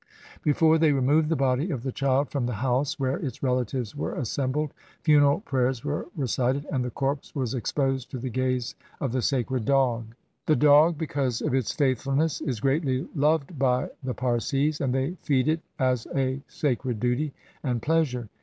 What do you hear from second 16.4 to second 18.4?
sacred duty and pleasure.